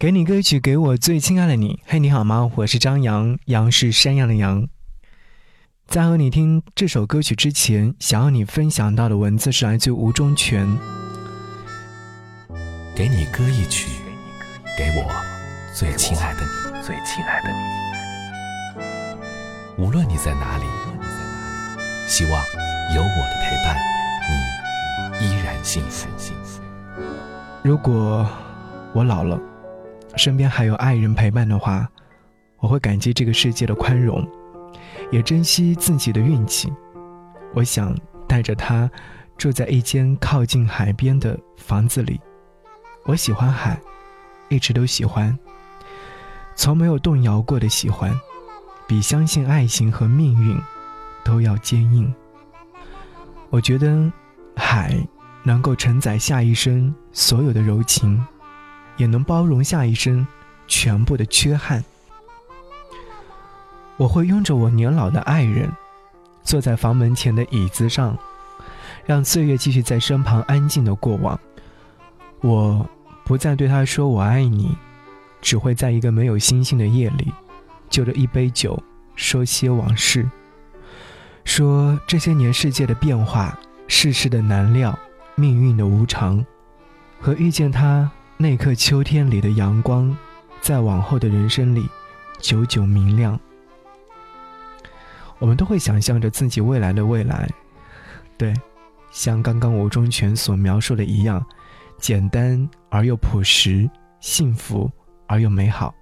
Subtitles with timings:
[0.00, 1.78] 给你歌曲，给我最亲爱的你。
[1.84, 2.50] 嘿，你好吗？
[2.54, 4.66] 我是张扬，杨是山羊的羊。
[5.86, 10.66] 在和你听这首歌曲之前，想要你分享到的文字是来自吴忠全。
[12.96, 13.90] 给你歌一曲，
[14.78, 15.12] 给我
[15.76, 17.50] 最亲爱的你，最亲爱的
[19.76, 19.84] 你。
[19.84, 20.64] 无论你在哪里，
[22.08, 22.32] 希望
[22.94, 23.76] 有我的陪伴，
[25.20, 26.08] 你依然幸福。
[27.62, 28.26] 如果
[28.94, 29.38] 我老了。
[30.16, 31.88] 身边还有爱人陪伴的话，
[32.58, 34.26] 我会感激这个世界的宽容，
[35.10, 36.72] 也珍惜自己的运气。
[37.54, 37.96] 我想
[38.28, 38.90] 带着他
[39.38, 42.20] 住在一间靠近海边的房子里。
[43.04, 43.80] 我喜欢海，
[44.48, 45.36] 一直都喜欢，
[46.54, 48.14] 从没有动摇过的喜欢，
[48.86, 50.60] 比相信爱情和命运
[51.24, 52.12] 都要坚硬。
[53.48, 54.12] 我觉得
[54.54, 54.94] 海
[55.42, 58.22] 能够承载下一生所有的柔情。
[59.00, 60.26] 也能包容下一生
[60.68, 61.82] 全部的缺憾。
[63.96, 65.72] 我会拥着我年老的爱人，
[66.42, 68.16] 坐在房门前的椅子上，
[69.06, 71.40] 让岁月继续在身旁安静的过往。
[72.42, 72.86] 我
[73.24, 74.76] 不再对他说我爱你，
[75.40, 77.32] 只会在一个没有星星的夜里，
[77.88, 78.78] 就着一杯酒
[79.16, 80.28] 说些往事，
[81.46, 84.98] 说这些年世界的变化、世事的难料、
[85.36, 86.44] 命运的无常，
[87.18, 88.10] 和遇见他。
[88.42, 90.16] 那刻秋天里的阳光，
[90.62, 91.86] 在往后的人生里，
[92.38, 93.38] 久久明亮。
[95.38, 97.46] 我们都会想象着自己未来的未来，
[98.38, 98.54] 对，
[99.10, 101.44] 像刚刚吴忠全所描述的一样，
[101.98, 103.86] 简单而又朴实，
[104.20, 104.90] 幸福
[105.26, 105.94] 而又美好。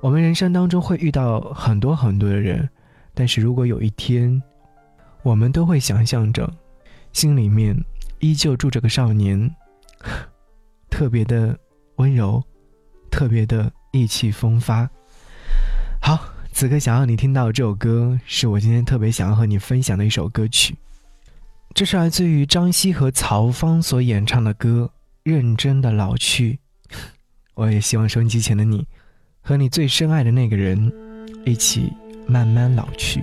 [0.00, 2.68] 我们人生当中会遇到很多很多的人，
[3.12, 4.40] 但是如果有一天，
[5.24, 6.48] 我们都会想象着，
[7.12, 7.76] 心里面
[8.20, 9.50] 依旧住着个少年。
[10.96, 11.54] 特别的
[11.96, 12.42] 温柔，
[13.10, 14.88] 特别的意气风发。
[16.00, 16.18] 好，
[16.52, 20.74] 此刻想要你听到这首歌，是我今天特别想要和你分享的一首歌曲。
[21.74, 24.90] 这是来自于张希和曹芳所演唱的歌
[25.30, 26.58] 《认真的老去》。
[27.52, 28.86] 我也希望收音机前的你，
[29.42, 30.90] 和你最深爱的那个人，
[31.44, 31.92] 一起
[32.26, 33.22] 慢慢老去。